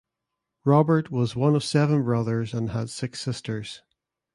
[0.65, 3.83] Robert was one of seven brothers and had six sisters.